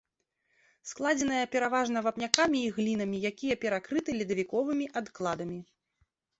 [0.91, 5.59] Складзеная пераважна вапнякамі і глінамі, якія перакрыты ледавіковымі адкладамі.